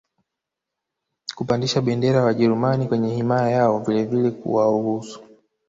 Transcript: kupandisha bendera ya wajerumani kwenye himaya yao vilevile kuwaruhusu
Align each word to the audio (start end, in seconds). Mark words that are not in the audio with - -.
kupandisha 1.35 1.81
bendera 1.81 2.19
ya 2.19 2.25
wajerumani 2.25 2.87
kwenye 2.87 3.15
himaya 3.15 3.49
yao 3.51 3.79
vilevile 3.79 4.31
kuwaruhusu 4.31 5.19